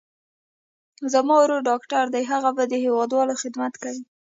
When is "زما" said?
1.13-1.35